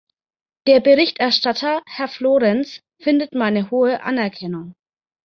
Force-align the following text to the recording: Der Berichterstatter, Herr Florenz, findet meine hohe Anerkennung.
Der 0.65 0.79
Berichterstatter, 0.79 1.83
Herr 1.85 2.07
Florenz, 2.07 2.81
findet 3.03 3.35
meine 3.35 3.69
hohe 3.69 4.01
Anerkennung. 4.01 4.73